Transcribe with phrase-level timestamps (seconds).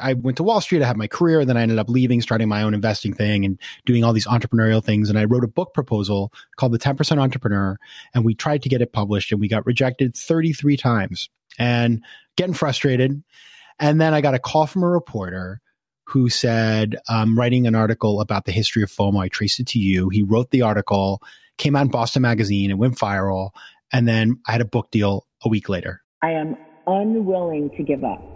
[0.00, 0.82] I went to Wall Street.
[0.82, 1.40] I had my career.
[1.40, 4.26] And Then I ended up leaving, starting my own investing thing and doing all these
[4.26, 5.08] entrepreneurial things.
[5.08, 7.78] And I wrote a book proposal called The 10% Entrepreneur.
[8.14, 11.28] And we tried to get it published and we got rejected 33 times
[11.58, 12.02] and
[12.36, 13.22] getting frustrated.
[13.78, 15.60] And then I got a call from a reporter
[16.04, 19.22] who said, I'm writing an article about the history of FOMO.
[19.22, 20.08] I traced it to you.
[20.08, 21.20] He wrote the article,
[21.58, 23.50] came out in Boston Magazine, it went viral.
[23.92, 26.02] And then I had a book deal a week later.
[26.22, 26.56] I am
[26.86, 28.35] unwilling to give up.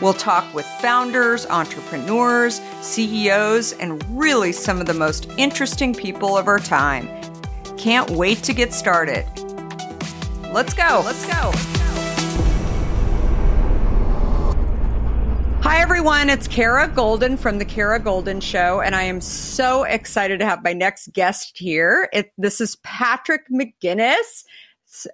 [0.00, 6.48] We'll talk with founders, entrepreneurs, CEOs, and really some of the most interesting people of
[6.48, 7.06] our time.
[7.76, 9.26] Can't wait to get started.
[10.52, 11.02] Let's go.
[11.04, 11.52] Let's go.
[15.62, 16.30] Hi, everyone.
[16.30, 20.64] It's Kara Goldin from The Kara Goldin Show, and I am so excited to have
[20.64, 22.08] my next guest here.
[22.14, 24.44] It, this is Patrick McGinnis.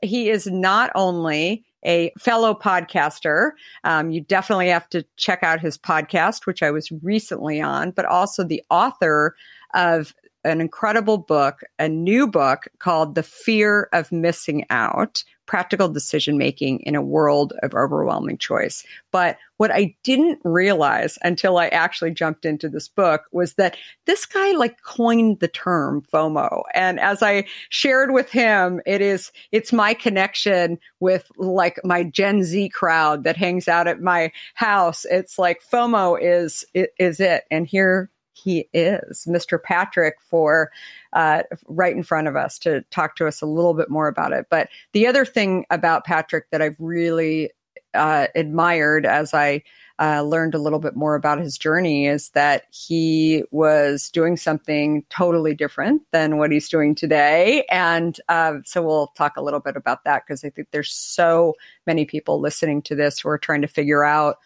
[0.02, 3.50] He is not only a fellow podcaster.
[3.84, 8.04] Um, you definitely have to check out his podcast, which I was recently on, but
[8.04, 9.36] also the author
[9.74, 16.36] of an incredible book, a new book called The Fear of Missing Out Practical Decision
[16.38, 18.84] Making in a World of Overwhelming Choice.
[19.10, 24.26] But what I didn't realize until I actually jumped into this book was that this
[24.26, 26.62] guy like coined the term FOMO.
[26.74, 32.42] And as I shared with him, it is, it's my connection with like my Gen
[32.42, 35.06] Z crowd that hangs out at my house.
[35.06, 37.44] It's like FOMO is, is it.
[37.50, 39.62] And here he is, Mr.
[39.62, 40.70] Patrick, for
[41.12, 44.32] uh, right in front of us to talk to us a little bit more about
[44.32, 44.46] it.
[44.50, 47.50] But the other thing about Patrick that I've really
[47.94, 49.62] uh, admired as I
[49.98, 55.02] uh, learned a little bit more about his journey is that he was doing something
[55.08, 57.64] totally different than what he's doing today.
[57.70, 61.54] And uh, so we'll talk a little bit about that because I think there's so
[61.86, 64.36] many people listening to this who are trying to figure out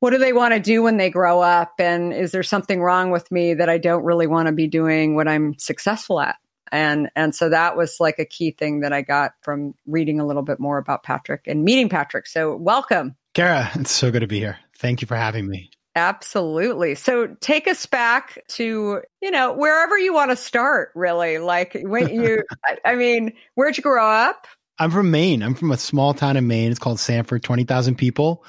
[0.00, 1.74] what do they want to do when they grow up?
[1.78, 5.14] And is there something wrong with me that I don't really want to be doing
[5.14, 6.36] what I'm successful at?
[6.72, 10.26] And and so that was like a key thing that I got from reading a
[10.26, 12.26] little bit more about Patrick and meeting Patrick.
[12.26, 13.14] So welcome.
[13.34, 14.58] Kara, it's so good to be here.
[14.76, 15.70] Thank you for having me.
[15.94, 16.94] Absolutely.
[16.94, 21.38] So take us back to, you know, wherever you want to start, really.
[21.38, 22.42] Like when you,
[22.84, 24.46] I mean, where'd you grow up?
[24.78, 25.42] I'm from Maine.
[25.42, 26.70] I'm from a small town in Maine.
[26.70, 28.44] It's called Sanford, 20,000 people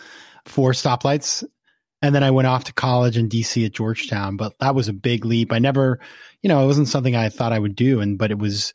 [0.48, 1.44] four stoplights.
[2.02, 4.94] And then I went off to college in DC at Georgetown, but that was a
[4.94, 5.52] big leap.
[5.52, 6.00] I never,
[6.44, 8.02] you know, it wasn't something I thought I would do.
[8.02, 8.74] And, but it was,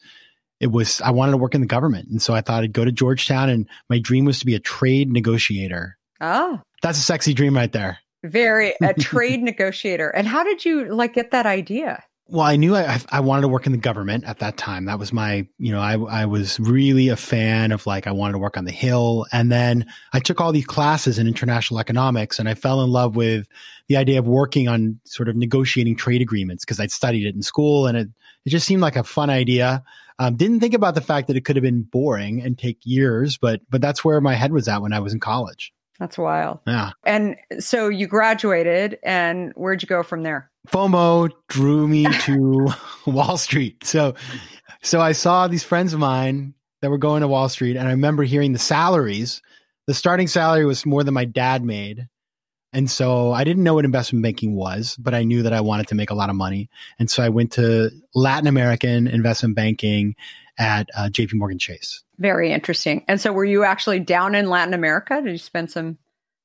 [0.59, 2.09] it was, I wanted to work in the government.
[2.09, 4.61] And so I thought I'd go to Georgetown and my dream was to be a
[4.61, 5.97] trade negotiator.
[6.21, 7.99] Oh, that's a sexy dream right there.
[8.25, 10.09] Very, a trade negotiator.
[10.11, 12.03] And how did you like get that idea?
[12.33, 14.87] Well, I knew I, I wanted to work in the government at that time.
[14.87, 18.33] That was my, you know, I, I was really a fan of like, I wanted
[18.33, 19.27] to work on the Hill.
[19.33, 19.85] And then
[20.15, 23.49] I took all these classes in international economics and I fell in love with
[23.89, 27.43] the idea of working on sort of negotiating trade agreements because I'd studied it in
[27.43, 28.09] school and it,
[28.47, 29.85] it just seemed like a fun idea.
[30.19, 33.37] Um, didn't think about the fact that it could have been boring and take years,
[33.37, 35.71] but, but that's where my head was at when I was in college.
[35.99, 36.61] That's wild.
[36.67, 36.93] Yeah.
[37.05, 40.51] And so you graduated and where'd you go from there?
[40.69, 42.69] FOMO drew me to
[43.07, 43.85] Wall Street.
[43.85, 44.15] So,
[44.83, 47.93] so I saw these friends of mine that were going to Wall Street, and I
[47.93, 49.43] remember hearing the salaries.
[49.87, 52.09] The starting salary was more than my dad made.
[52.73, 55.89] And so I didn't know what investment banking was, but I knew that I wanted
[55.89, 56.71] to make a lot of money.
[56.99, 60.15] And so I went to Latin American investment banking
[60.59, 62.03] at uh, JP Morgan Chase.
[62.19, 63.05] Very interesting.
[63.09, 65.21] And so were you actually down in Latin America?
[65.23, 65.99] Did you spend some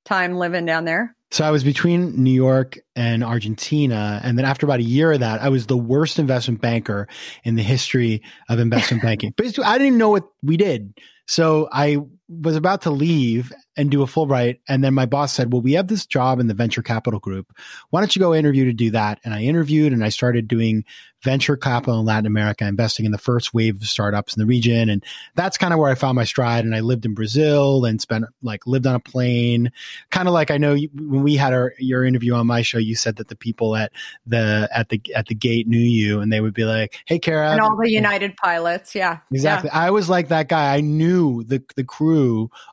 [0.03, 1.15] time living down there?
[1.31, 4.21] So I was between New York and Argentina.
[4.23, 7.07] And then after about a year of that, I was the worst investment banker
[7.43, 9.33] in the history of investment banking.
[9.35, 10.97] But I didn't know what we did.
[11.27, 11.97] So I
[12.29, 14.59] was about to leave and do a Fulbright.
[14.67, 17.55] And then my boss said, well, we have this job in the venture capital group.
[17.91, 19.19] Why don't you go interview to do that?
[19.23, 20.83] And I interviewed and I started doing
[21.23, 24.89] venture capital in Latin America, investing in the first wave of startups in the region.
[24.89, 25.03] And
[25.35, 26.63] that's kind of where I found my stride.
[26.63, 29.71] And I lived in Brazil and spent like lived on a plane,
[30.09, 32.95] kind of like I know when we had our, your interview on my show, you
[32.95, 33.91] said that the people at
[34.25, 37.51] the, at the, at the gate knew you and they would be like, Hey, Kara.
[37.51, 38.95] And all the United pilots.
[38.95, 39.19] Yeah.
[39.31, 39.69] Exactly.
[39.73, 39.79] Yeah.
[39.79, 40.75] I was like that guy.
[40.75, 42.16] I knew the, the crew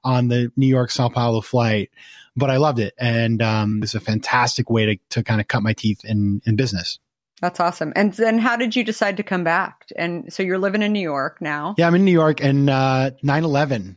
[0.02, 1.90] on the New York Sao Paulo flight,
[2.36, 2.94] but I loved it.
[2.98, 6.40] And, um, it was a fantastic way to, to kind of cut my teeth in,
[6.46, 6.98] in business.
[7.40, 7.92] That's awesome.
[7.96, 9.86] And then how did you decide to come back?
[9.96, 11.74] And so you're living in New York now.
[11.76, 13.96] Yeah, I'm in New York and uh 9/11.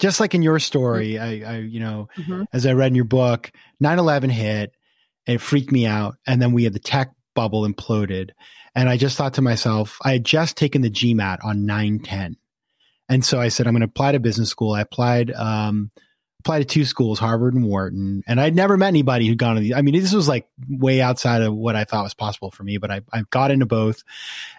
[0.00, 2.44] Just like in your story, I, I you know, Mm-hmm.
[2.52, 4.74] as I read in your book, 9/11 hit
[5.26, 8.30] and it freaked me out and then we had the tech bubble imploded.
[8.74, 12.36] And I just thought to myself, I had just taken the GMAT on 910.
[13.08, 14.72] And so I said, I'm going to apply to business school.
[14.72, 15.90] I applied, um,
[16.40, 18.22] applied to two schools, Harvard and Wharton.
[18.26, 19.72] And I'd never met anybody who'd gone to these.
[19.72, 22.78] I mean, this was like way outside of what I thought was possible for me,
[22.78, 24.04] but I, I got into both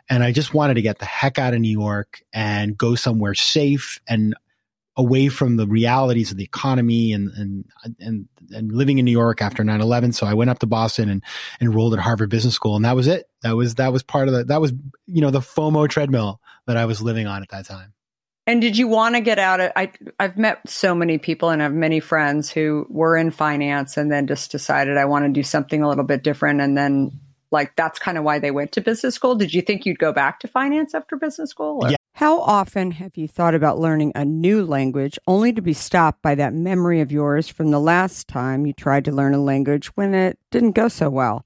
[0.10, 3.36] and I just wanted to get the heck out of New York and go somewhere
[3.36, 4.36] safe and
[4.98, 7.66] away from the realities of the economy and, and,
[8.00, 10.14] and, and living in New York after 9-11.
[10.14, 11.24] So I went up to Boston and
[11.60, 12.78] enrolled at Harvard Business School.
[12.78, 13.30] And that was it.
[13.42, 14.72] That was, that was part of the, that was,
[15.06, 17.94] you know, the FOMO treadmill that I was living on at that time.
[18.48, 21.62] And did you want to get out of I I've met so many people and
[21.62, 25.44] have many friends who were in finance and then just decided I want to do
[25.44, 27.12] something a little bit different and then
[27.52, 29.36] like that's kind of why they went to business school.
[29.36, 31.84] Did you think you'd go back to finance after business school?
[31.84, 31.98] or- Yeah.
[32.14, 36.34] How often have you thought about learning a new language only to be stopped by
[36.36, 40.14] that memory of yours from the last time you tried to learn a language when
[40.14, 41.46] it didn't go so well?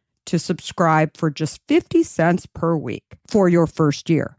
[0.25, 4.37] to subscribe for just 50 cents per week for your first year.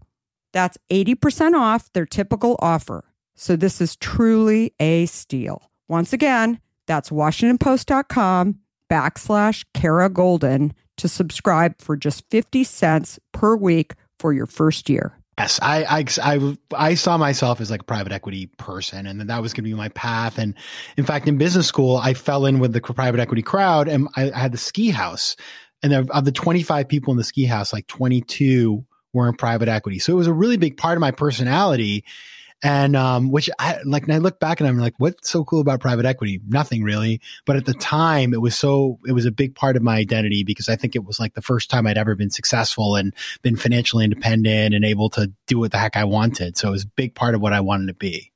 [0.53, 3.05] That's 80% off their typical offer.
[3.35, 5.71] So this is truly a steal.
[5.89, 8.59] Once again, that's washingtonpost.com
[8.91, 15.19] backslash Kara Goldin to subscribe for just 50 cents per week for your first year.
[15.39, 19.29] Yes, I, I, I, I, saw myself as like a private equity person and then
[19.29, 20.39] that was going to be my path.
[20.39, 20.55] And
[20.99, 24.31] in fact, in business school, I fell in with the private equity crowd and I,
[24.31, 25.35] I had the ski house.
[25.83, 29.99] And of the 25 people in the ski house, like 22 were in private equity.
[29.99, 32.05] So it was a really big part of my personality
[32.62, 34.05] and um, which I like.
[34.05, 36.41] And I look back and I'm like, what's so cool about private equity?
[36.47, 37.21] Nothing really.
[37.45, 40.45] But at the time, it was so it was a big part of my identity
[40.45, 43.57] because I think it was like the first time I'd ever been successful and been
[43.57, 46.57] financially independent and able to do what the heck I wanted.
[46.57, 48.33] So it was a big part of what I wanted to be.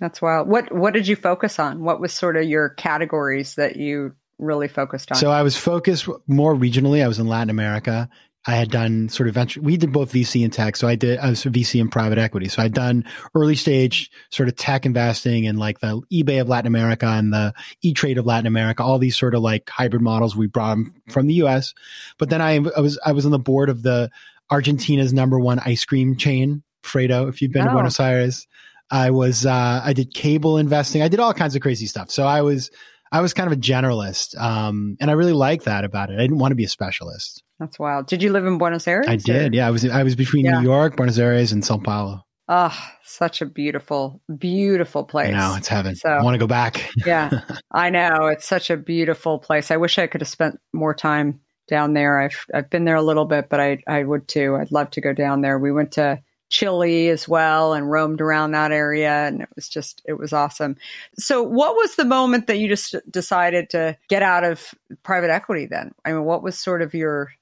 [0.00, 0.48] That's wild.
[0.48, 1.82] What what did you focus on?
[1.82, 5.18] What was sort of your categories that you really focused on?
[5.18, 7.02] So I was focused more regionally.
[7.02, 8.08] I was in Latin America
[8.48, 9.60] I had done sort of venture.
[9.60, 10.76] We did both VC and tech.
[10.76, 12.46] So I did, I was VC and private equity.
[12.48, 16.68] So I'd done early stage sort of tech investing in like the eBay of Latin
[16.68, 17.52] America and the
[17.82, 20.36] E Trade of Latin America, all these sort of like hybrid models.
[20.36, 21.74] We brought them from the US.
[22.18, 24.10] But then I, I was, I was on the board of the
[24.50, 27.68] Argentina's number one ice cream chain, Freddo, if you've been oh.
[27.68, 28.46] to Buenos Aires.
[28.92, 31.02] I was, uh, I did cable investing.
[31.02, 32.12] I did all kinds of crazy stuff.
[32.12, 32.70] So I was,
[33.12, 34.38] I was kind of a generalist.
[34.40, 36.14] Um, and I really like that about it.
[36.14, 37.42] I didn't want to be a specialist.
[37.58, 38.06] That's wild.
[38.06, 39.06] Did you live in Buenos Aires?
[39.08, 39.54] I did.
[39.54, 39.84] Yeah, I was.
[39.84, 40.60] I was between yeah.
[40.60, 42.22] New York, Buenos Aires, and Sao Paulo.
[42.48, 45.34] Oh, such a beautiful, beautiful place.
[45.34, 45.96] I know it's heaven.
[45.96, 46.90] So, I want to go back.
[47.04, 47.30] yeah,
[47.72, 49.70] I know it's such a beautiful place.
[49.70, 52.20] I wish I could have spent more time down there.
[52.20, 54.56] I've I've been there a little bit, but I I would too.
[54.56, 55.58] I'd love to go down there.
[55.58, 60.02] We went to Chile as well and roamed around that area and it was just
[60.04, 60.76] it was awesome.
[61.18, 65.66] So what was the moment that you just decided to get out of private equity
[65.66, 65.92] then?
[66.04, 67.32] I mean what was sort of your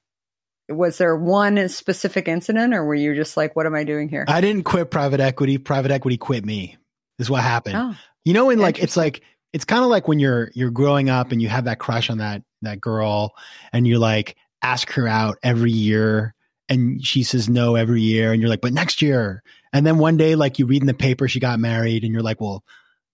[0.69, 4.25] was there one specific incident or were you just like what am i doing here
[4.27, 6.75] i didn't quit private equity private equity quit me
[7.19, 9.21] is what happened oh, you know and like it's like
[9.53, 12.17] it's kind of like when you're you're growing up and you have that crush on
[12.17, 13.33] that that girl
[13.71, 16.34] and you like ask her out every year
[16.69, 19.43] and she says no every year and you're like but next year.
[19.73, 22.23] And then one day like you read in the paper she got married and you're
[22.23, 22.63] like well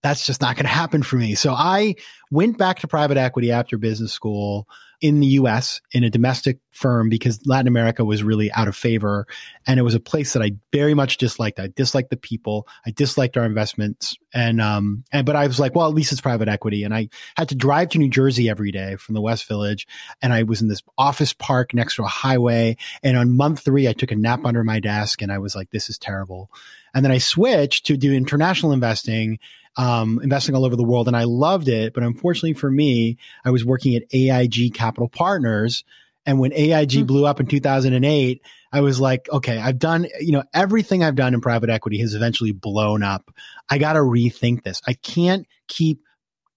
[0.03, 1.35] that's just not going to happen for me.
[1.35, 1.95] So i
[2.31, 4.67] went back to private equity after business school
[5.01, 9.27] in the US in a domestic firm because Latin America was really out of favor.
[9.67, 11.59] And it was a place that I very much disliked.
[11.59, 12.67] I disliked the people.
[12.85, 14.15] I disliked our investments.
[14.33, 16.83] And, um, and, but I was like, well, at least it's private equity.
[16.83, 19.87] And I had to drive to New Jersey every day from the West Village.
[20.21, 22.77] And I was in this office park next to a highway.
[23.03, 25.71] And on month three, I took a nap under my desk and I was like,
[25.71, 26.51] this is terrible.
[26.93, 29.39] And then I switched to do international investing
[29.77, 31.93] um, investing all over the world, and I loved it.
[31.93, 35.83] But unfortunately for me, I was working at AIG Capital Partners,
[36.25, 37.05] and when AIG mm-hmm.
[37.05, 38.41] blew up in 2008,
[38.73, 42.13] I was like, okay, I've done, you know, everything I've done in private equity has
[42.13, 43.31] eventually blown up.
[43.69, 44.81] I got to rethink this.
[44.87, 46.01] I can't keep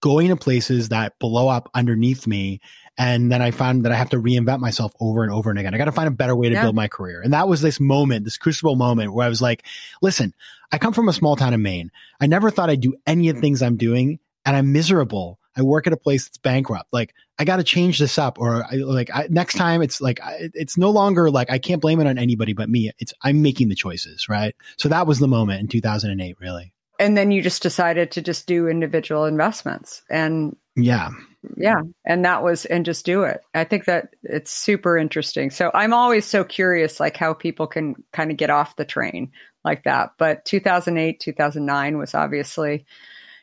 [0.00, 2.60] going to places that blow up underneath me
[2.96, 5.74] and then I found that I have to reinvent myself over and over and again.
[5.74, 6.62] I got to find a better way to yeah.
[6.62, 7.20] build my career.
[7.22, 9.64] And that was this moment, this crucible moment where I was like,
[10.00, 10.32] listen,
[10.70, 11.90] I come from a small town in Maine.
[12.20, 15.40] I never thought I'd do any of the things I'm doing and I'm miserable.
[15.56, 16.92] I work at a place that's bankrupt.
[16.92, 20.20] Like I got to change this up or I, like I, next time it's like,
[20.20, 22.92] I, it's no longer like I can't blame it on anybody but me.
[23.00, 24.28] It's I'm making the choices.
[24.28, 24.54] Right.
[24.76, 26.73] So that was the moment in 2008, really.
[26.98, 30.02] And then you just decided to just do individual investments.
[30.10, 31.10] And yeah.
[31.56, 31.82] Yeah.
[32.06, 33.40] And that was and just do it.
[33.54, 35.50] I think that it's super interesting.
[35.50, 39.32] So i'm always so curious like how people can kind of get off the train
[39.64, 40.10] like that.
[40.18, 42.86] But 2008 2009 was obviously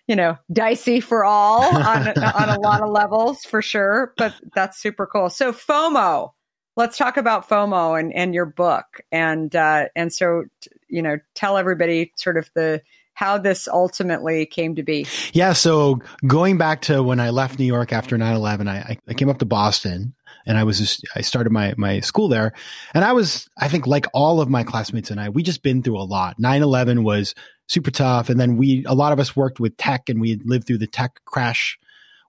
[0.08, 4.14] you know dicey for all on, on a lot of levels for sure.
[4.18, 5.30] But that's super cool.
[5.30, 6.32] So fomo
[6.78, 9.02] let's talk about fomo and, and your book.
[9.12, 10.46] And uh, and so
[10.92, 12.82] you know, tell everybody sort of the
[13.14, 15.06] how this ultimately came to be.
[15.34, 15.54] Yeah.
[15.54, 19.40] So going back to when I left New York after 9-11, I, I came up
[19.40, 20.14] to Boston
[20.46, 22.54] and I was just, I started my, my school there
[22.94, 25.84] and I was, I think like all of my classmates and I, we just been
[25.84, 26.40] through a lot.
[26.40, 27.36] 9-11 was
[27.68, 28.30] super tough.
[28.30, 30.88] And then we, a lot of us worked with tech and we lived through the
[30.88, 31.78] tech crash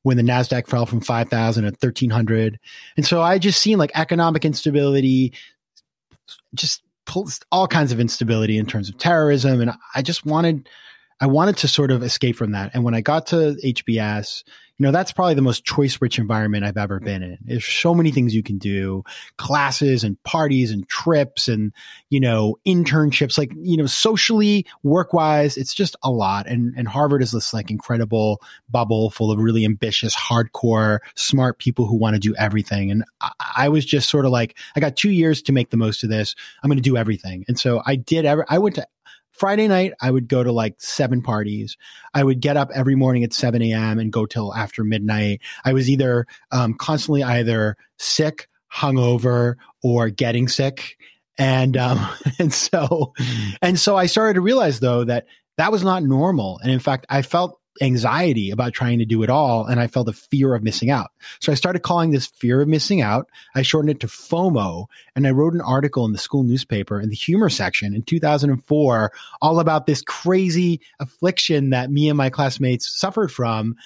[0.03, 2.59] when the NASDAQ fell from 5,000 to 1300.
[2.97, 5.33] And so I just seen like economic instability,
[6.55, 6.83] just
[7.50, 9.61] all kinds of instability in terms of terrorism.
[9.61, 10.68] And I just wanted,
[11.23, 12.73] I wanted to sort of escape from that.
[12.75, 14.43] And when I got to HBS,
[14.76, 17.38] you know, that's probably the most choice rich environment I've ever been in.
[17.43, 19.05] There's so many things you can do,
[19.37, 21.73] classes and parties and trips and,
[22.11, 26.49] you know, internships, like, you know, socially, work wise, it's just a lot.
[26.49, 31.87] And, and Harvard is this like incredible bubble full of really ambitious, hardcore, smart people
[31.87, 32.91] who want to do everything.
[32.91, 35.76] And I, I was just sort of like, I got two years to make the
[35.76, 36.35] most of this.
[36.64, 37.45] I'm going to do everything.
[37.47, 38.88] And so I did every, I went to
[39.33, 41.77] Friday night, I would go to like seven parties.
[42.15, 43.99] I would get up every morning at 7 a.m.
[43.99, 45.41] and go till after midnight.
[45.65, 50.97] I was either um, constantly either sick, hungover, or getting sick.
[51.39, 52.09] And, um,
[52.39, 53.15] and so,
[53.61, 56.59] and so I started to realize though that that was not normal.
[56.62, 60.09] And in fact, I felt anxiety about trying to do it all and I felt
[60.09, 61.11] a fear of missing out.
[61.41, 63.29] So I started calling this fear of missing out.
[63.55, 64.87] I shortened it to FOMO
[65.17, 69.12] and I wrote an article in the school newspaper in the humor section in 2004
[69.41, 73.76] all about this crazy affliction that me and my classmates suffered from.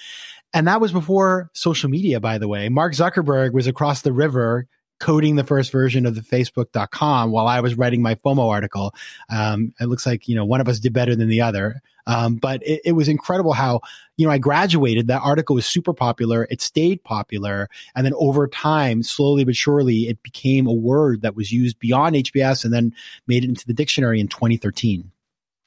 [0.53, 2.69] And that was before social media, by the way.
[2.69, 4.67] Mark Zuckerberg was across the river
[4.99, 8.93] coding the first version of the facebook.com while I was writing my FOMO article.
[9.29, 11.81] Um, it looks like, you know, one of us did better than the other.
[12.07, 13.81] Um, but it, it, was incredible how,
[14.15, 15.07] you know, I graduated.
[15.07, 16.47] That article was super popular.
[16.49, 17.69] It stayed popular.
[17.95, 22.15] And then over time, slowly but surely, it became a word that was used beyond
[22.15, 22.95] HBS and then
[23.27, 25.11] made it into the dictionary in 2013.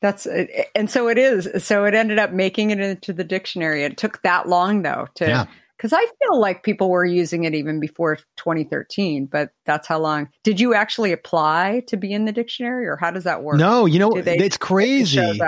[0.01, 0.27] That's
[0.75, 1.63] and so it is.
[1.63, 3.85] So it ended up making it into the dictionary.
[3.85, 5.47] It took that long though to yeah
[5.81, 10.29] because I feel like people were using it even before 2013, but that's how long.
[10.45, 13.57] Did you actually apply to be in the dictionary, or how does that work?
[13.57, 15.41] No, you know, they, it's crazy.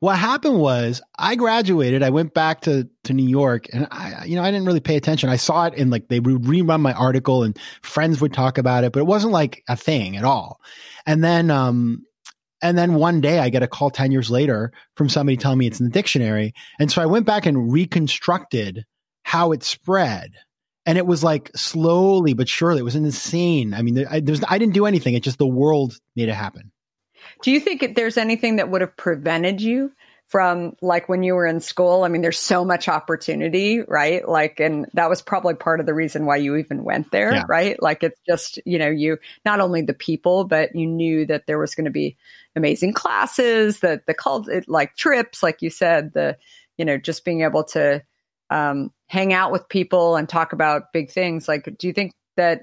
[0.00, 2.02] What happened was I graduated.
[2.02, 4.96] I went back to to New York, and I, you know, I didn't really pay
[4.96, 5.30] attention.
[5.30, 8.84] I saw it in like they would rerun my article, and friends would talk about
[8.84, 10.60] it, but it wasn't like a thing at all.
[11.06, 12.04] And then, um,
[12.60, 15.66] and then one day I get a call 10 years later from somebody telling me
[15.66, 16.52] it's in the dictionary.
[16.78, 18.84] And so I went back and reconstructed
[19.28, 20.32] how it spread.
[20.86, 23.74] And it was like slowly but surely, it was insane.
[23.74, 25.12] I mean, I, there's, I didn't do anything.
[25.12, 26.72] It's just the world made it happen.
[27.42, 29.92] Do you think there's anything that would have prevented you
[30.28, 32.04] from like when you were in school?
[32.04, 34.26] I mean, there's so much opportunity, right?
[34.26, 37.44] Like, and that was probably part of the reason why you even went there, yeah.
[37.46, 37.76] right?
[37.82, 41.58] Like, it's just, you know, you not only the people, but you knew that there
[41.58, 42.16] was going to be
[42.56, 46.38] amazing classes, that the cult, like trips, like you said, the,
[46.78, 48.02] you know, just being able to,
[48.50, 51.48] um, hang out with people and talk about big things.
[51.48, 52.62] Like, do you think that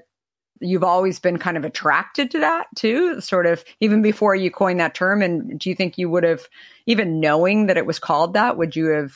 [0.60, 4.80] you've always been kind of attracted to that too, sort of even before you coined
[4.80, 5.22] that term?
[5.22, 6.48] And do you think you would have,
[6.86, 9.12] even knowing that it was called that, would you have,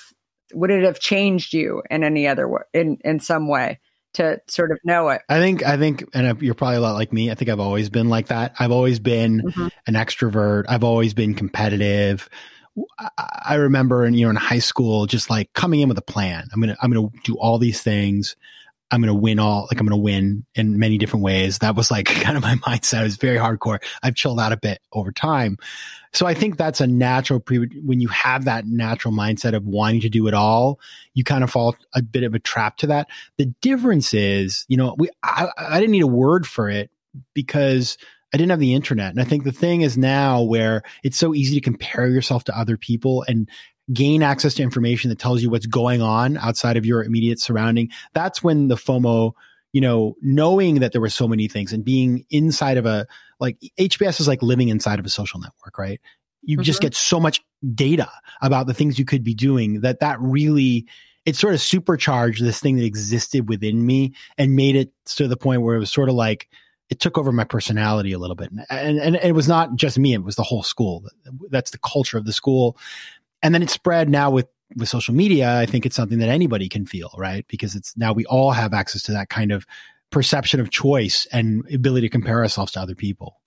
[0.52, 3.78] would it have changed you in any other way, in, in some way?
[4.14, 5.22] to sort of know it.
[5.28, 7.30] I think, I think, and you're probably a lot like me.
[7.30, 8.54] I think I've always been like that.
[8.58, 9.68] I've always been mm-hmm.
[9.86, 10.64] an extrovert.
[10.68, 12.28] I've always been competitive.
[13.44, 16.48] I remember in you know in high school just like coming in with a plan.
[16.52, 18.36] I'm gonna I'm gonna do all these things.
[18.92, 21.58] I'm gonna win all like I'm gonna win in many different ways.
[21.58, 23.00] That was like kind of my mindset.
[23.00, 23.82] It was very hardcore.
[24.02, 25.58] I've chilled out a bit over time.
[26.12, 30.00] So I think that's a natural pre when you have that natural mindset of wanting
[30.02, 30.80] to do it all,
[31.14, 33.08] you kind of fall a bit of a trap to that.
[33.36, 36.90] The difference is, you know, we I, I didn't need a word for it
[37.34, 37.96] because
[38.32, 39.10] I didn't have the internet.
[39.10, 42.58] And I think the thing is now where it's so easy to compare yourself to
[42.58, 43.48] other people and
[43.92, 47.90] gain access to information that tells you what's going on outside of your immediate surrounding.
[48.12, 49.32] That's when the FOMO,
[49.72, 53.06] you know, knowing that there were so many things and being inside of a,
[53.40, 56.00] like HBS is like living inside of a social network, right?
[56.42, 56.62] You mm-hmm.
[56.62, 57.42] just get so much
[57.74, 60.86] data about the things you could be doing that that really,
[61.26, 65.36] it sort of supercharged this thing that existed within me and made it to the
[65.36, 66.48] point where it was sort of like,
[66.90, 68.50] it took over my personality a little bit.
[68.68, 71.04] And, and, it was not just me, it was the whole school.
[71.48, 72.76] That's the culture of the school.
[73.42, 75.58] And then it spread now with, with social media.
[75.58, 77.46] I think it's something that anybody can feel, right?
[77.48, 79.66] Because it's now we all have access to that kind of
[80.10, 83.40] perception of choice and ability to compare ourselves to other people.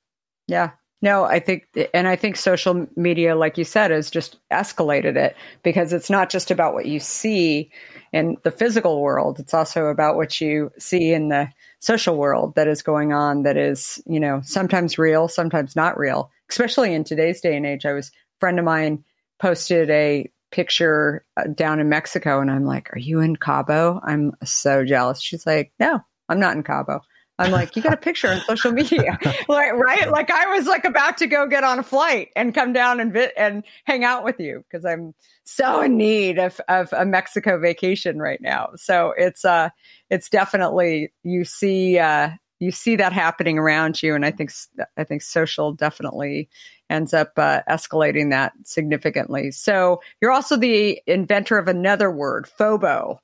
[0.47, 0.71] Yeah.
[1.01, 5.35] No, I think, and I think social media, like you said, has just escalated it
[5.61, 7.71] because it's not just about what you see
[8.13, 9.37] in the physical world.
[9.37, 11.49] It's also about what you see in the
[11.83, 16.31] social world that is going on that is, you know, sometimes real, sometimes not real,
[16.49, 17.85] especially in today's day and age.
[17.85, 19.03] I was, a friend of mine
[19.37, 23.99] posted a picture uh, down in Mexico and I'm like, Are you in Cabo?
[24.01, 25.21] I'm so jealous.
[25.21, 27.01] She's like, No, I'm not in Cabo.
[27.39, 29.17] I'm like, you got a picture on social media,
[29.47, 30.09] like, right?
[30.09, 33.11] Like I was like about to go get on a flight and come down and
[33.11, 37.59] vi- and hang out with you because I'm so in need of, of a Mexico
[37.59, 38.69] vacation right now.
[38.75, 39.69] So it's uh,
[40.09, 44.51] it's definitely you see uh, you see that happening around you, and I think
[44.95, 46.49] I think social definitely
[46.89, 49.49] ends up uh, escalating that significantly.
[49.49, 53.17] So you're also the inventor of another word, FOBO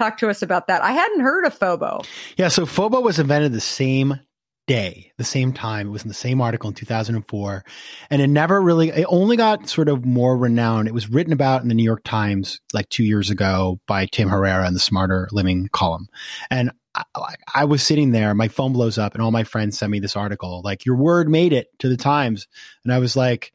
[0.00, 0.82] Talk to us about that.
[0.82, 2.06] I hadn't heard of FOBO.
[2.38, 4.18] Yeah, so FOBO was invented the same
[4.66, 5.88] day, the same time.
[5.88, 7.64] It was in the same article in 2004.
[8.08, 10.88] And it never really, it only got sort of more renowned.
[10.88, 14.30] It was written about in the New York Times like two years ago by Tim
[14.30, 16.08] Herrera in the Smarter Living column.
[16.50, 19.92] And I, I, was sitting there, my phone blows up, and all my friends send
[19.92, 22.48] me this article like, Your word made it to the Times.
[22.84, 23.52] And I was like,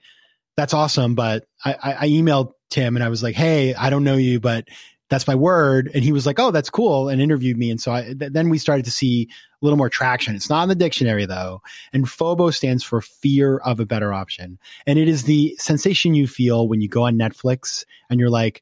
[0.58, 1.16] That's awesome.
[1.16, 4.68] But I, I emailed Tim and I was like, Hey, I don't know you, but
[5.10, 5.92] that's my word.
[5.94, 7.70] And he was like, oh, that's cool, and interviewed me.
[7.70, 9.30] And so I, th- then we started to see
[9.62, 10.36] a little more traction.
[10.36, 11.62] It's not in the dictionary though.
[11.94, 14.58] And FOBO stands for fear of a better option.
[14.88, 18.62] And it is the sensation you feel when you go on Netflix and you're like,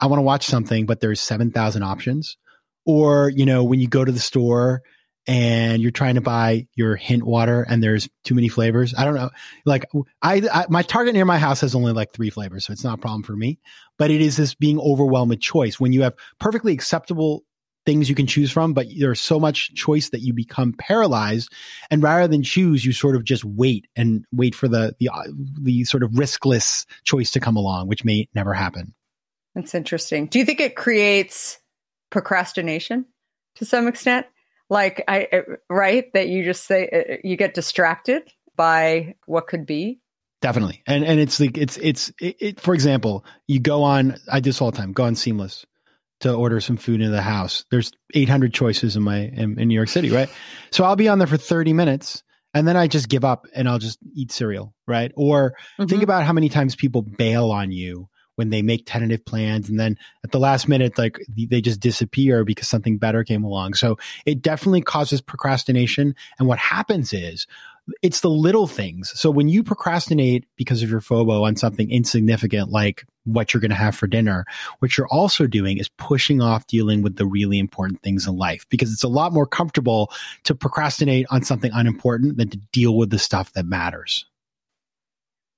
[0.00, 2.36] I want to watch something, but there's 7,000 options.
[2.86, 4.82] Or, you know, when you go to the store
[5.30, 8.92] and you're trying to buy your hint water and there's too many flavors.
[8.98, 9.30] I don't know.
[9.64, 9.86] Like
[10.20, 12.98] I, I, my target near my house has only like three flavors, so it's not
[12.98, 13.60] a problem for me.
[13.96, 17.44] But it is this being overwhelmed with choice when you have perfectly acceptable
[17.86, 21.52] things you can choose from, but there's so much choice that you become paralyzed.
[21.92, 25.10] And rather than choose, you sort of just wait and wait for the the
[25.60, 28.94] the sort of riskless choice to come along, which may never happen.
[29.54, 30.26] That's interesting.
[30.26, 31.60] Do you think it creates
[32.10, 33.06] procrastination
[33.56, 34.26] to some extent?
[34.70, 38.22] Like I right that you just say uh, you get distracted
[38.56, 40.00] by what could be.
[40.40, 44.16] Definitely, and and it's like it's it's it, it, for example, you go on.
[44.30, 44.92] I do this all the time.
[44.92, 45.66] Go on Seamless
[46.20, 47.64] to order some food into the house.
[47.70, 50.30] There's 800 choices in my in, in New York City, right?
[50.70, 53.68] So I'll be on there for 30 minutes and then I just give up and
[53.68, 55.12] I'll just eat cereal, right?
[55.16, 55.86] Or mm-hmm.
[55.86, 58.08] think about how many times people bail on you
[58.40, 59.68] when they make tentative plans.
[59.68, 63.74] And then at the last minute like they just disappear because something better came along.
[63.74, 66.14] So it definitely causes procrastination.
[66.38, 67.46] And what happens is
[68.00, 69.12] it's the little things.
[69.14, 73.70] So when you procrastinate because of your FOBO on something insignificant like what you're going
[73.70, 74.46] to have for dinner
[74.78, 78.64] what you're also doing is pushing off dealing with the really important things in life
[78.70, 80.10] because it's a lot more comfortable
[80.44, 84.24] to procrastinate on something unimportant than to deal with the stuff that matters.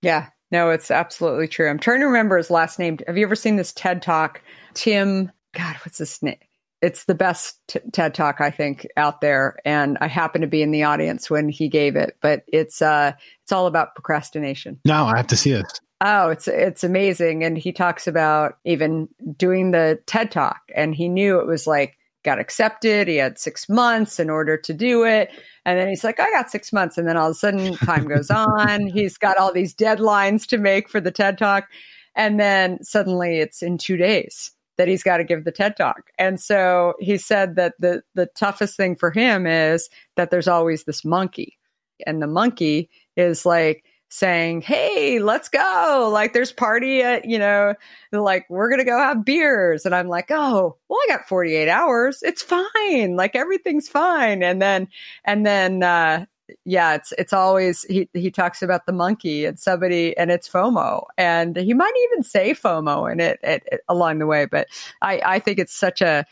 [0.03, 1.69] Yeah no, it's absolutely true.
[1.69, 2.99] I'm trying to remember his last name.
[3.07, 4.43] Have you ever seen this TED Talk?
[4.75, 6.37] Tim, God, what's his name?
[6.83, 10.63] It's the best t- TED Talk I think out there, and I happen to be
[10.63, 12.19] in the audience when he gave it.
[12.21, 13.13] But it's uh,
[13.43, 14.79] it's all about procrastination.
[14.85, 15.81] No, I have to see it.
[16.03, 21.09] Oh, it's it's amazing, and he talks about even doing the TED Talk, and he
[21.09, 23.09] knew it was like got accepted.
[23.09, 25.31] He had six months in order to do it.
[25.65, 26.99] And then he's like, I got six months.
[26.99, 28.87] And then all of a sudden, time goes on.
[28.87, 31.69] He's got all these deadlines to make for the TED Talk.
[32.15, 36.11] And then suddenly it's in two days that he's got to give the TED Talk.
[36.19, 40.85] And so he said that the, the toughest thing for him is that there's always
[40.85, 41.59] this monkey.
[42.07, 46.11] And the monkey is like, saying, Hey, let's go.
[46.13, 47.75] Like there's party at, you know,
[48.13, 49.87] like we're going to go have beers.
[49.87, 52.23] And I'm like, Oh, well, I got 48 hours.
[52.23, 53.17] It's fine.
[53.17, 54.43] Like everything's fine.
[54.43, 54.89] And then,
[55.25, 56.27] and then, uh,
[56.67, 61.05] yeah, it's it's always he he talks about the monkey and somebody and it's FOMO
[61.17, 64.67] and he might even say FOMO in it, it, it along the way, but
[65.01, 66.27] I I think it's such a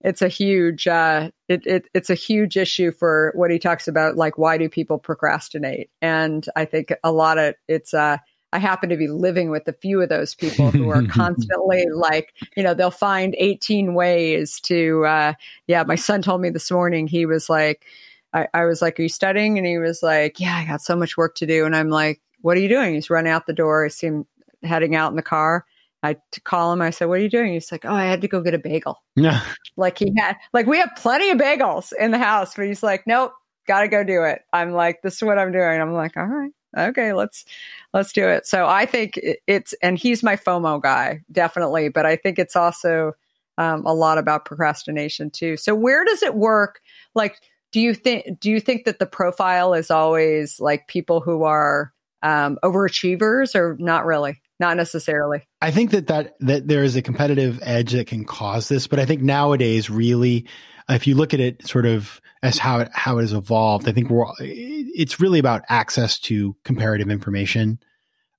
[0.00, 4.16] it's a huge uh, it, it, it's a huge issue for what he talks about
[4.16, 5.90] like why do people procrastinate?
[6.00, 8.18] And i think a lot of it's uh
[8.52, 12.32] i happen to be living with a few of those people who are constantly like
[12.56, 15.32] you know they'll find 18 ways to uh
[15.66, 17.84] yeah my son told me this morning he was like
[18.32, 19.56] I, I was like are you studying?
[19.58, 21.64] And he was like yeah i got so much work to do.
[21.64, 22.94] And i'm like what are you doing?
[22.94, 24.26] He's running out the door i see him
[24.62, 25.64] heading out in the car
[26.02, 26.80] I to call him.
[26.80, 28.58] I said, "What are you doing?" He's like, "Oh, I had to go get a
[28.58, 29.40] bagel." Yeah,
[29.76, 33.06] like he had, like we have plenty of bagels in the house, but he's like,
[33.06, 33.32] "Nope,
[33.66, 36.26] got to go do it." I'm like, "This is what I'm doing." I'm like, "All
[36.26, 37.44] right, okay, let's
[37.92, 42.16] let's do it." So I think it's, and he's my FOMO guy, definitely, but I
[42.16, 43.14] think it's also
[43.58, 45.56] um, a lot about procrastination too.
[45.56, 46.80] So where does it work?
[47.14, 47.40] Like,
[47.72, 51.92] do you think do you think that the profile is always like people who are
[52.22, 54.40] um, overachievers or not really?
[54.60, 55.46] Not necessarily.
[55.62, 58.98] I think that, that that there is a competitive edge that can cause this, but
[58.98, 60.46] I think nowadays, really,
[60.88, 63.92] if you look at it sort of as how it how it has evolved, I
[63.92, 67.78] think we're it's really about access to comparative information,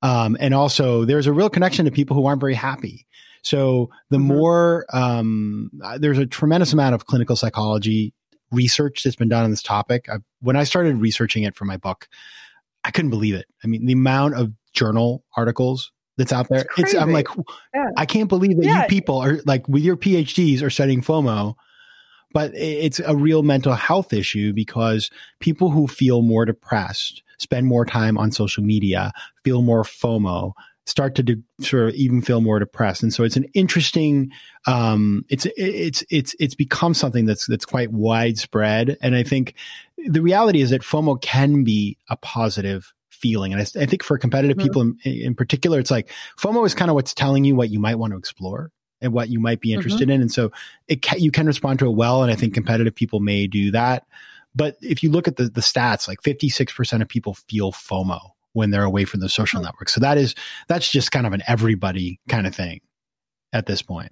[0.02, 3.08] um, and also there's a real connection to people who aren't very happy.
[3.42, 4.28] So the mm-hmm.
[4.28, 8.14] more um, there's a tremendous amount of clinical psychology
[8.52, 10.10] research that's been done on this topic.
[10.10, 12.10] I, when I started researching it for my book,
[12.84, 13.46] I couldn't believe it.
[13.64, 16.66] I mean, the amount of journal articles that's out there.
[16.78, 17.28] It's, it's I'm like,
[17.74, 17.90] yeah.
[17.98, 18.82] I can't believe that yeah.
[18.84, 21.56] you people are like with your PhDs are studying FOMO,
[22.34, 27.86] but it's a real mental health issue because people who feel more depressed spend more
[27.86, 29.12] time on social media,
[29.44, 30.52] feel more FOMO,
[30.86, 33.02] start to de- sort of even feel more depressed.
[33.02, 34.32] And so it's an interesting,
[34.68, 38.98] um, it's, it's, it's, it's become something that's, that's quite widespread.
[39.02, 39.54] And I think
[39.98, 43.54] the reality is that FOMO can be a positive feeling.
[43.54, 44.68] And I, I think for competitive mm-hmm.
[44.68, 47.80] people in, in, particular, it's like FOMO is kind of what's telling you what you
[47.80, 50.12] might want to explore and what you might be interested mm-hmm.
[50.12, 50.22] in.
[50.22, 50.52] And so
[50.88, 52.24] it ca- you can respond to it well.
[52.24, 54.06] And I think competitive people may do that.
[54.56, 58.20] But if you look at the, the stats, like 56% of people feel FOMO
[58.54, 59.90] when they're away from the social network.
[59.90, 60.36] So that is,
[60.68, 62.82] that's just kind of an everybody kind of thing
[63.54, 64.12] at this point.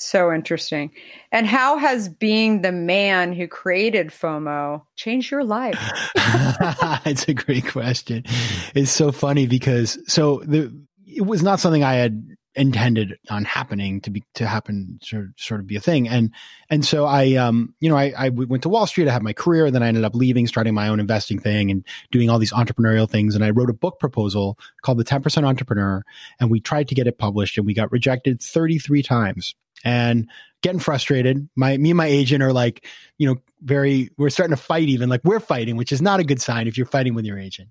[0.00, 0.92] So interesting.
[1.32, 5.78] And how has being the man who created FOMO changed your life?
[7.04, 8.22] it's a great question.
[8.76, 10.72] It's so funny because so the
[11.04, 15.60] it was not something I had intended on happening to be to happen to sort
[15.60, 16.32] of be a thing and
[16.70, 19.32] and so i um you know I, I went to wall street i had my
[19.32, 22.38] career and then i ended up leaving starting my own investing thing and doing all
[22.40, 26.02] these entrepreneurial things and i wrote a book proposal called the 10% entrepreneur
[26.40, 30.28] and we tried to get it published and we got rejected 33 times and
[30.62, 32.84] getting frustrated my me and my agent are like
[33.16, 36.24] you know very we're starting to fight even like we're fighting which is not a
[36.24, 37.68] good sign if you're fighting with your agent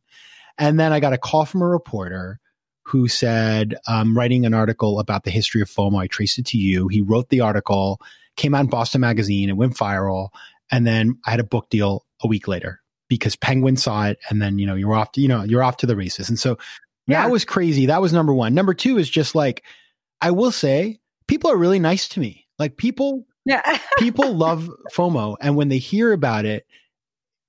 [0.57, 2.39] and then i got a call from a reporter
[2.87, 6.01] who said, I'm writing an article about the history of FOMO.
[6.01, 6.87] I traced it to you.
[6.87, 7.99] He wrote the article,
[8.37, 10.29] came out in Boston Magazine, it went viral.
[10.71, 14.19] And then I had a book deal a week later because Penguin saw it.
[14.29, 16.29] And then, you know, you're off to, you know, you're off to the races.
[16.29, 16.57] And so
[17.07, 17.23] yeah.
[17.23, 17.87] that was crazy.
[17.87, 18.53] That was number one.
[18.53, 19.65] Number two is just like,
[20.21, 22.47] I will say, people are really nice to me.
[22.57, 23.79] Like people, yeah.
[23.99, 25.37] people love FOMO.
[25.39, 26.65] And when they hear about it,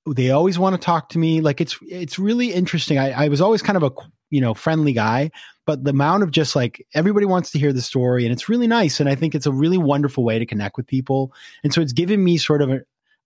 [0.07, 1.41] they always want to talk to me.
[1.41, 2.99] Like it's, it's really interesting.
[2.99, 3.91] I, I was always kind of a
[4.31, 5.31] you know, friendly guy,
[5.67, 8.67] but the amount of just like everybody wants to hear the story and it's really
[8.67, 9.01] nice.
[9.01, 11.33] And I think it's a really wonderful way to connect with people.
[11.65, 12.81] And so it's given me sort of a,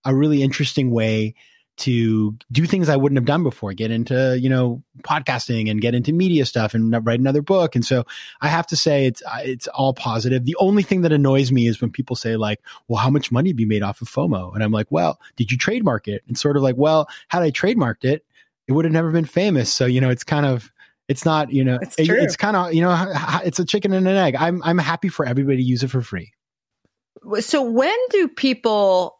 [0.05, 1.35] a really interesting way
[1.75, 5.95] to do things I wouldn't have done before, get into, you know, podcasting and get
[5.95, 7.75] into media stuff and write another book.
[7.75, 8.05] And so
[8.41, 10.45] I have to say it's, it's all positive.
[10.45, 13.49] The only thing that annoys me is when people say like, well, how much money
[13.49, 14.53] have you made off of FOMO?
[14.53, 16.23] And I'm like, well, did you trademark it?
[16.27, 18.23] And sort of like, well, had I trademarked it,
[18.67, 19.73] it would have never been famous.
[19.73, 20.71] So, you know, it's kind of,
[21.07, 23.11] it's not, you know, it's, it, it's kind of, you know,
[23.43, 24.35] it's a chicken and an egg.
[24.37, 26.31] I'm, I'm happy for everybody to use it for free.
[27.39, 29.19] So when do people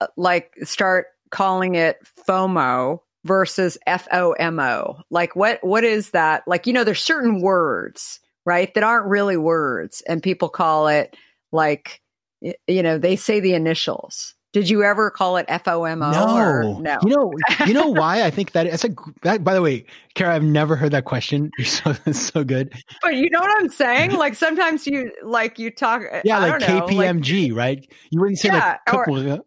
[0.00, 5.02] uh, like start calling it FOMO versus FOMO?
[5.10, 6.42] Like what, what is that?
[6.46, 8.72] Like, you know, there's certain words, right?
[8.74, 11.16] That aren't really words and people call it
[11.52, 12.00] like,
[12.40, 14.34] you know, they say the initials.
[14.52, 16.12] Did you ever call it FOMO?
[16.12, 16.98] No, no.
[17.04, 17.32] You know,
[17.66, 18.88] you know why I think that it's a.
[19.22, 21.52] That, by the way, Kara, I've never heard that question.
[21.56, 22.74] You're so so good.
[23.00, 24.12] But you know what I'm saying?
[24.12, 26.02] Like sometimes you like you talk.
[26.24, 27.92] Yeah, I like KPMG, like, right?
[28.10, 29.44] You wouldn't say yeah, like couple.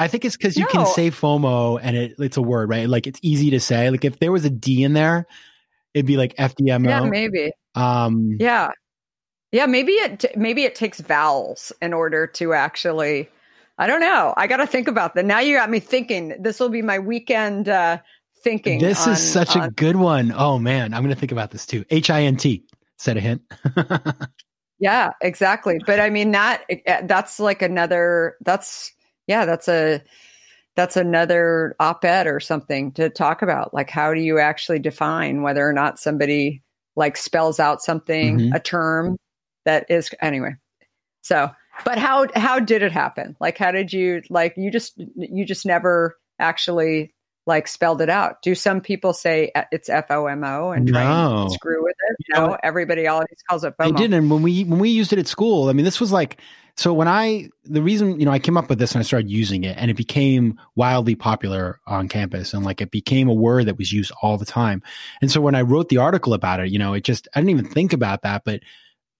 [0.00, 0.70] I think it's because you no.
[0.70, 2.88] can say FOMO and it, it's a word, right?
[2.88, 3.90] Like it's easy to say.
[3.90, 5.26] Like if there was a D in there,
[5.92, 6.88] it'd be like FDMO.
[6.88, 7.52] Yeah, maybe.
[7.74, 8.70] Um, yeah,
[9.52, 9.66] yeah.
[9.66, 13.28] Maybe it maybe it takes vowels in order to actually
[13.76, 14.32] I don't know.
[14.38, 15.26] I got to think about that.
[15.26, 16.34] Now you got me thinking.
[16.40, 17.98] This will be my weekend uh,
[18.42, 18.78] thinking.
[18.78, 19.68] This on, is such on...
[19.68, 20.32] a good one.
[20.34, 21.84] Oh man, I'm going to think about this too.
[21.90, 22.64] H I N T.
[22.96, 23.42] Set a hint.
[24.78, 25.78] yeah, exactly.
[25.86, 28.36] But I mean that uh, that's like another.
[28.40, 28.92] That's
[29.30, 29.46] yeah.
[29.46, 30.02] That's a
[30.76, 33.72] that's another op-ed or something to talk about.
[33.72, 36.62] Like, how do you actually define whether or not somebody
[36.96, 38.52] like spells out something, mm-hmm.
[38.52, 39.16] a term
[39.64, 40.54] that is anyway.
[41.22, 41.50] So
[41.84, 43.36] but how how did it happen?
[43.40, 47.14] Like how did you like you just you just never actually
[47.46, 48.42] like spelled it out?
[48.42, 51.42] Do some people say it's F O M O and try no.
[51.42, 52.16] and screw with it?
[52.28, 53.86] You no, know, everybody always calls it FOMO.
[53.86, 56.12] I did, and when we when we used it at school, I mean, this was
[56.12, 56.40] like
[56.76, 59.30] so when I the reason you know I came up with this and I started
[59.30, 63.66] using it, and it became wildly popular on campus, and like it became a word
[63.66, 64.82] that was used all the time.
[65.20, 67.50] And so when I wrote the article about it, you know, it just I didn't
[67.50, 68.60] even think about that, but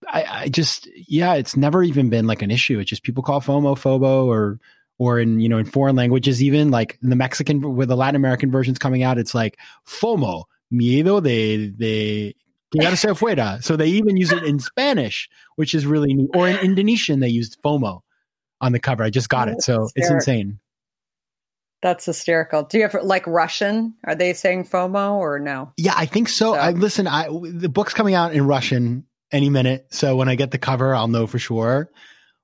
[0.07, 2.79] I, I just yeah, it's never even been like an issue.
[2.79, 4.59] It's just people call FOMO FOBO or
[4.97, 8.51] or in you know in foreign languages even like the Mexican with the Latin American
[8.51, 12.35] versions coming out, it's like FOMO miedo de, de
[12.73, 13.63] quedarse afuera.
[13.63, 16.29] So they even use it in Spanish, which is really neat.
[16.35, 18.01] Or in Indonesian, they used FOMO
[18.59, 19.03] on the cover.
[19.03, 19.61] I just got Oh, it.
[19.61, 20.59] So that's it's insane.
[21.81, 22.63] That's hysterical.
[22.63, 23.95] Do you have like Russian?
[24.05, 25.73] Are they saying FOMO or no?
[25.77, 26.53] Yeah, I think so.
[26.53, 27.07] So- I listen.
[27.07, 30.93] I the book's coming out in Russian any minute, so when I get the cover,
[30.93, 31.89] I'll know for sure.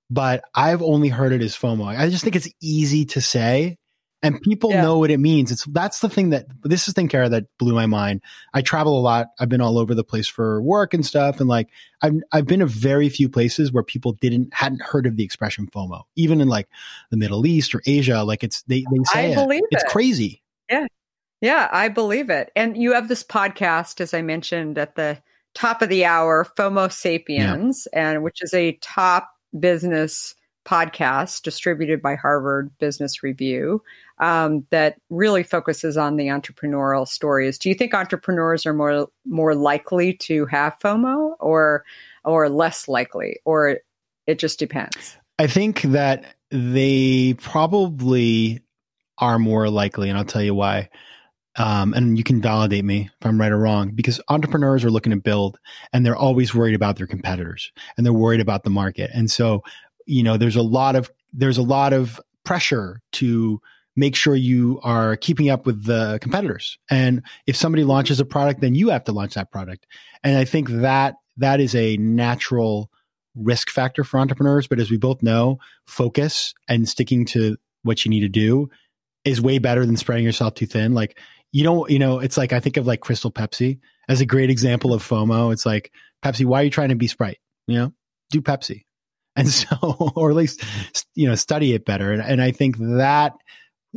[0.10, 1.86] But I've only heard it as FOMO.
[1.86, 3.77] I just think it's easy to say,
[4.24, 4.82] and people Yeah.
[4.82, 5.52] know what it means.
[5.52, 8.22] It's that's the thing that this is the thing, Kara, that blew my mind.
[8.54, 9.28] I travel a lot.
[9.40, 11.70] I've been all over the place for work and stuff, and like
[12.02, 15.68] I've I've been to very few places where people didn't hadn't heard of the expression
[15.68, 16.68] FOMO, even in like
[17.12, 18.24] the Middle East or Asia.
[18.24, 19.36] Like it's they they say I it.
[19.36, 19.90] believe It's it.
[19.90, 20.42] crazy.
[20.70, 20.88] Yeah,
[21.42, 22.52] yeah, I believe it.
[22.56, 25.22] And you have this podcast, as I mentioned at the
[25.54, 30.34] top of the hour, FOMO Sapiens, and which is a top business
[30.66, 33.82] podcast distributed by Harvard Business Review
[34.20, 37.58] um, that really focuses on the entrepreneurial stories.
[37.58, 41.84] Do you think entrepreneurs are more more likely to have FOMO, or
[42.24, 43.78] or less likely, or
[44.26, 45.18] it just depends?
[45.40, 48.62] I think that they probably
[49.20, 50.90] are more likely, and I'll tell you why.
[51.60, 55.10] Um, and you can validate me if I'm right or wrong, because entrepreneurs are looking
[55.10, 55.58] to build
[55.92, 59.10] and they're always worried about their competitors and they're worried about the market.
[59.12, 59.64] And so,
[60.06, 63.60] you know, there's a lot of there's a lot of pressure to
[63.98, 66.78] make sure you are keeping up with the competitors.
[66.90, 69.88] And if somebody launches a product, then you have to launch that product.
[70.24, 72.90] And I think that that is a natural
[73.36, 74.68] risk factor for entrepreneurs.
[74.68, 75.58] But as we both know,
[75.88, 78.70] focus and sticking to what you need to do
[79.26, 80.94] is way better than spreading yourself too thin.
[80.94, 81.20] Like
[81.52, 84.50] you don't, you know, it's like I think of like Crystal Pepsi as a great
[84.50, 85.52] example of FOMO.
[85.52, 85.92] It's like
[86.24, 87.40] Pepsi, why are you trying to be Sprite?
[87.68, 87.94] You know,
[88.30, 88.86] do Pepsi.
[89.36, 89.76] And so,
[90.16, 90.64] or at least,
[91.16, 92.12] you know, study it better.
[92.12, 93.34] And, and I think that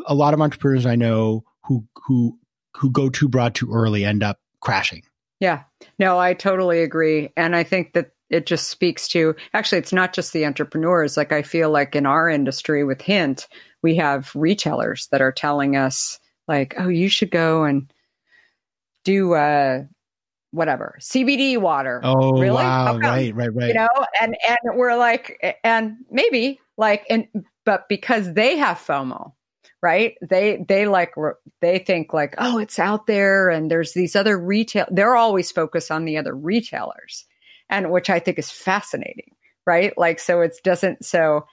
[0.07, 2.39] a lot of entrepreneurs I know who, who,
[2.77, 5.03] who go too broad too early end up crashing.
[5.41, 5.63] Yeah,
[5.99, 7.31] no, I totally agree.
[7.37, 11.17] And I think that it just speaks to actually, it's not just the entrepreneurs.
[11.17, 13.49] Like, I feel like in our industry with Hint,
[13.83, 17.93] we have retailers that are telling us, like, oh, you should go and
[19.05, 19.85] do uh,
[20.51, 22.01] whatever CBD water.
[22.05, 22.63] Oh, Really?
[22.63, 22.99] wow.
[22.99, 23.69] Right, right, right.
[23.69, 23.89] You know,
[24.21, 27.27] and and we're like, and maybe like, and
[27.65, 29.33] but because they have FOMO,
[29.83, 30.14] right?
[30.21, 31.14] They they like
[31.61, 34.87] they think like, oh, it's out there, and there's these other retail.
[34.90, 37.25] They're always focused on the other retailers,
[37.69, 39.35] and which I think is fascinating,
[39.66, 39.97] right?
[39.97, 41.47] Like, so it doesn't so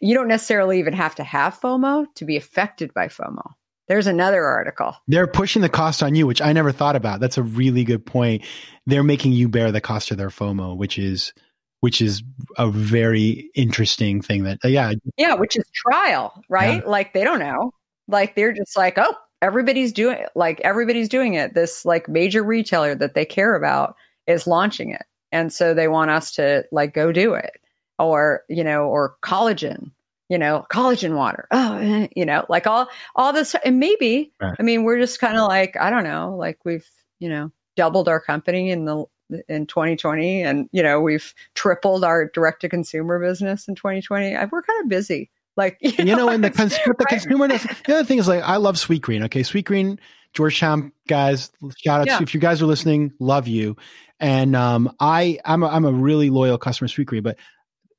[0.00, 3.54] you don't necessarily even have to have FOMO to be affected by FOMO.
[3.88, 4.96] There's another article.
[5.06, 7.20] They're pushing the cost on you, which I never thought about.
[7.20, 8.42] That's a really good point.
[8.84, 11.32] They're making you bear the cost of their FOMO, which is
[11.80, 12.22] which is
[12.56, 16.86] a very interesting thing that yeah, Yeah, which is trial, right?
[16.86, 17.72] Like they don't know.
[18.08, 20.30] Like they're just like, oh, everybody's doing it.
[20.34, 21.54] Like everybody's doing it.
[21.54, 25.04] This like major retailer that they care about is launching it.
[25.32, 27.52] And so they want us to like go do it.
[27.98, 29.90] Or, you know, or collagen,
[30.28, 31.48] you know, collagen water.
[31.50, 34.54] Oh, eh, you know, like all all this and maybe Right.
[34.58, 36.88] I mean, we're just kind of like, I don't know, like we've,
[37.20, 39.04] you know, doubled our company in the
[39.48, 44.44] in 2020 and you know we've tripled our direct to consumer business in 2020 I,
[44.44, 47.62] we're kind of busy like you, you know, and the, cons- but the consumer does.
[47.86, 49.22] The other thing is like, I love Sweet Green.
[49.22, 49.42] Okay.
[49.42, 49.98] Sweet Green,
[50.34, 52.18] Georgetown guys, shout out Yeah.
[52.18, 53.76] to if you guys are listening, love you.
[54.20, 57.38] And, um, I, I'm a, I'm a really loyal customer Sweet Green, but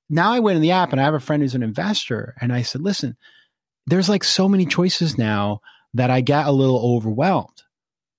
[0.08, 2.54] now I went in the app and I have a friend who's an investor and
[2.54, 3.18] I said, listen,
[3.88, 5.62] there's like so many choices now
[5.96, 7.64] that I get a little overwhelmed.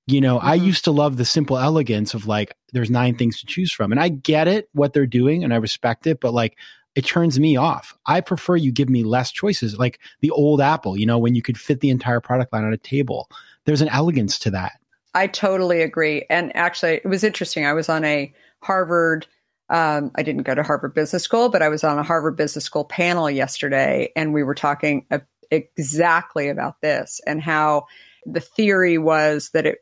[0.09, 0.65] You know, I Mhm.
[0.65, 3.93] used to love the simple elegance of like, there's nine things to choose from.
[3.93, 6.57] And I get it, what they're doing, and I respect it, but like,
[6.95, 7.95] it turns me off.
[8.07, 11.43] I prefer you give me less choices, like the old Apple, you know, when you
[11.43, 13.29] could fit the entire product line on a table.
[13.67, 14.73] There's an elegance to that.
[15.15, 16.25] I totally agree.
[16.31, 17.67] And actually, it was interesting.
[17.67, 19.27] I was on a Harvard,
[19.69, 22.65] um, I didn't go to Harvard Business School, but I was on a Harvard Business
[22.65, 25.07] School panel yesterday, and we were talking
[25.51, 27.87] exactly about this and how
[28.27, 29.79] the theory was that it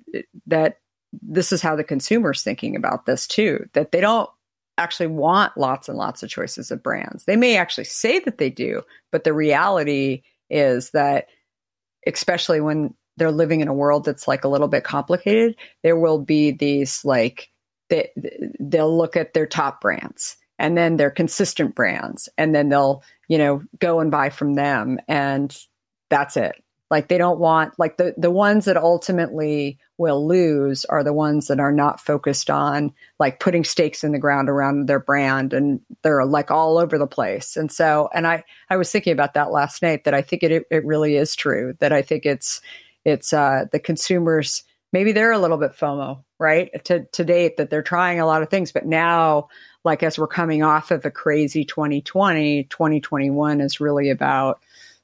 [0.46, 0.78] that
[1.22, 3.68] this is how the consumer's thinking about this too.
[3.72, 4.28] That they don't
[4.78, 7.24] actually want lots and lots of choices of brands.
[7.24, 11.28] They may actually say that they do, but the reality is that,
[12.06, 16.18] especially when they're living in a world that's like a little bit complicated, there will
[16.18, 17.50] be these like
[17.88, 18.10] they
[18.60, 23.38] they'll look at their top brands and then their consistent brands and then they'll you
[23.38, 25.56] know go and buy from them and
[26.10, 31.02] that's it like they don't want like the the ones that ultimately will lose are
[31.02, 35.00] the ones that are not focused on like putting stakes in the ground around their
[35.00, 39.12] brand and they're like all over the place and so and i i was thinking
[39.12, 42.26] about that last night that i think it it really is true that i think
[42.26, 42.60] it's
[43.04, 46.70] it's uh the consumers maybe they're a little bit FOMO, right?
[46.86, 49.48] To to date that they're trying a lot of things, but now
[49.84, 54.60] like as we're coming off of a crazy 2020, 2021 is really about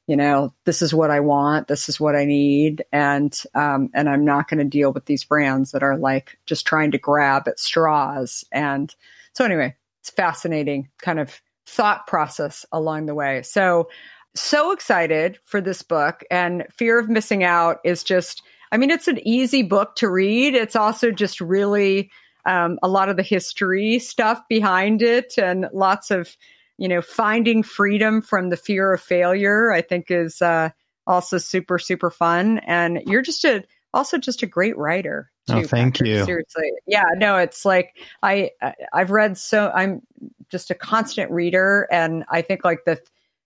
[0.06, 2.84] you know this is what i want this is what i need.
[2.92, 6.66] And um, and i'm not going to deal with these brands that are like just
[6.66, 8.44] trying to grab at straws.
[8.52, 8.94] And
[9.32, 13.42] so anyway it's fascinating kind of thought process along the way.
[13.42, 13.88] So
[14.34, 16.24] so excited for this book.
[16.30, 18.42] And fear of missing out is just
[18.72, 20.54] i mean it's an easy book to read.
[20.54, 22.10] It's also just really
[22.44, 26.36] um, a lot of the history stuff behind it and lots of
[26.82, 30.70] you know, finding freedom from the fear of failure, I think is uh,
[31.06, 32.58] also super, super fun.
[32.66, 33.62] And you're just a,
[33.94, 35.30] also just a great writer.
[35.48, 36.08] Too, oh, thank Patrick.
[36.08, 36.24] you.
[36.24, 36.72] Seriously.
[36.88, 38.50] Yeah, no, it's like, I,
[38.92, 40.02] I've read so, I'm
[40.50, 41.86] just a constant reader.
[41.92, 43.00] And I think like the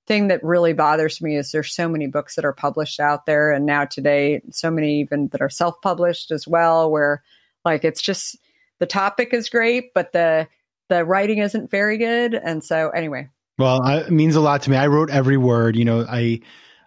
[0.06, 3.52] thing that really bothers me is there's so many books that are published out there.
[3.52, 7.22] And now today, so many even that are self-published as well, where
[7.66, 8.38] like, it's just,
[8.78, 10.48] the topic is great, but the,
[10.88, 12.34] the writing isn't very good.
[12.34, 13.28] And so, anyway.
[13.58, 14.76] Well, it means a lot to me.
[14.76, 15.76] I wrote every word.
[15.76, 16.40] You know, I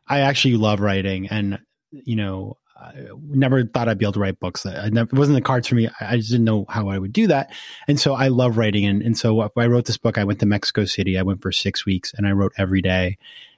[0.08, 1.60] I actually love writing, and
[1.92, 2.94] you know, I
[3.28, 4.66] never thought I'd be able to write books.
[4.66, 5.90] I never, it wasn't the cards for me.
[6.00, 7.52] I just didn't know how I would do that.
[7.88, 8.86] And so I love writing.
[8.86, 10.18] And, and so I wrote this book.
[10.18, 11.18] I went to Mexico City.
[11.18, 13.18] I went for six weeks and I wrote every day.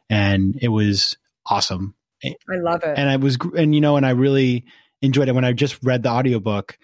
[0.09, 1.95] And it was awesome.
[2.23, 2.97] I love it.
[2.97, 4.65] And I was, and you know, and I really
[5.01, 6.77] enjoyed it when I just read the audiobook.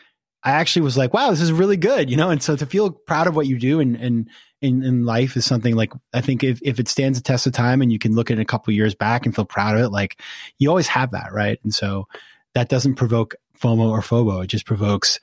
[0.47, 2.29] I actually was like, wow, this is really good, you know?
[2.29, 4.29] And so to feel proud of what you do and, and
[4.61, 7.51] in, in life is something like, I think if, if it stands the test of
[7.51, 9.81] time and you can look at it a couple years back and feel proud of
[9.83, 10.21] it, like
[10.57, 11.59] you always have that, right?
[11.65, 12.07] And so
[12.53, 14.45] that doesn't provoke FOMO or FOBO.
[14.45, 15.19] It just provokes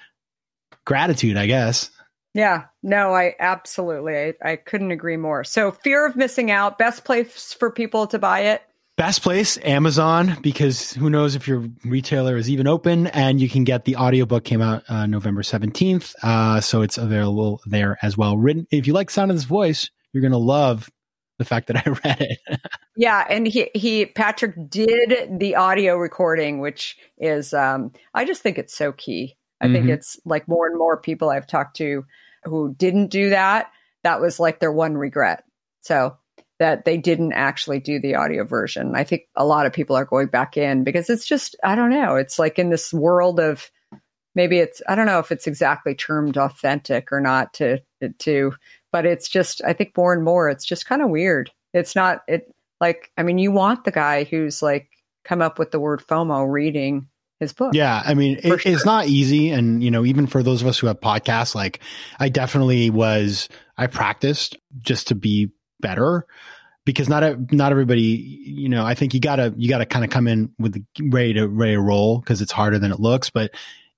[0.84, 1.90] gratitude, I guess.
[2.34, 5.42] Yeah, no, I absolutely, I, I couldn't agree more.
[5.42, 8.62] So fear of missing out, best place for people to buy it.
[8.96, 13.08] Best place, Amazon, because who knows if your retailer is even open.
[13.08, 16.14] And you can get the audiobook came out uh, November 17th.
[16.22, 18.36] Uh, so it's available there as well.
[18.36, 20.88] Written, if you like sound of this voice, you're going to love
[21.38, 22.60] the fact that I read it.
[22.96, 23.26] yeah.
[23.28, 28.76] And he, he, Patrick did the audio recording, which is, um, I just think it's
[28.76, 29.36] so key.
[29.60, 29.74] I mm-hmm.
[29.74, 32.04] think it's like more and more people I've talked to
[32.44, 33.72] who didn't do that.
[34.04, 35.42] That was like their one regret.
[35.80, 36.16] So
[36.64, 38.94] that they didn't actually do the audio version.
[38.94, 41.90] I think a lot of people are going back in because it's just, I don't
[41.90, 43.70] know, it's like in this world of
[44.34, 47.82] maybe it's, I don't know if it's exactly termed authentic or not to,
[48.20, 48.54] to,
[48.92, 51.50] but it's just, I think more and more, it's just kind of weird.
[51.74, 52.50] It's not, it
[52.80, 54.88] like, I mean, you want the guy who's like
[55.22, 57.08] come up with the word FOMO reading
[57.40, 57.74] his book.
[57.74, 58.60] Yeah, I mean, it, sure.
[58.64, 61.80] it's not easy, and you know, even for those of us who have podcasts, like
[62.18, 65.50] I definitely was, I practiced just to be
[65.84, 66.26] better
[66.84, 67.22] because not
[67.52, 70.72] not everybody you know i think you gotta you gotta kind of come in with
[70.72, 73.30] the ready to ready to roll because it's harder than it looks.
[73.30, 73.52] But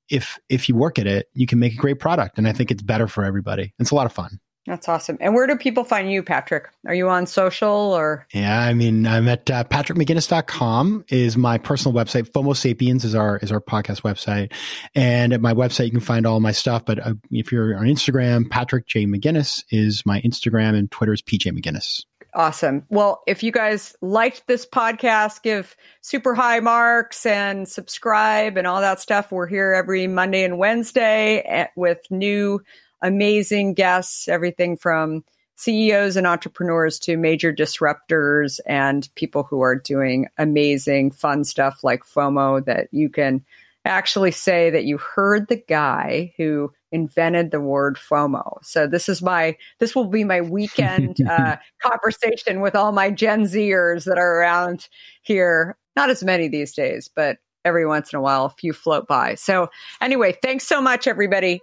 [0.09, 2.71] if if you work at it you can make a great product and i think
[2.71, 3.73] it's better for everybody.
[3.79, 5.17] It's a lot of fun that's awesome.
[5.21, 6.69] And where do people find you, Patrick?
[6.87, 8.27] Are you on social or?
[8.33, 12.31] Yeah, I mean, I'm at uh, patrickmcginnis.com is my personal website.
[12.31, 14.53] FOMO Sapiens is our, is our podcast website.
[14.95, 16.85] And at my website, you can find all my stuff.
[16.85, 19.07] But uh, if you're on Instagram, Patrick J.
[19.07, 22.05] McGinnis is my Instagram and Twitter is PJ McGinnis.
[22.37, 22.85] Awesome.
[22.91, 28.83] Well, if you guys liked this podcast, give super high marks and subscribe and all
[28.83, 29.33] that stuff.
[29.33, 32.61] We're here every Monday and Wednesday eh, with new
[33.07, 35.25] amazing guests, everything from
[35.57, 42.03] CEOs and entrepreneurs to major disruptors and people who are doing amazing, fun stuff like
[42.05, 43.45] FOMO that you can
[43.85, 48.59] actually say that you heard the guy who invented the word FOMO.
[48.63, 53.43] So this is my this will be my weekend uh, conversation with all my Gen
[53.43, 54.89] Zers that are around
[55.23, 55.79] here.
[55.95, 59.35] Not as many these days, but every once in a while, a few float by.
[59.37, 61.63] So anyway, thanks so much, everybody.